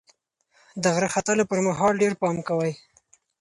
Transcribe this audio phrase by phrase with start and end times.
[0.81, 2.73] د غره ختلو پر مهال ډېر پام کوئ.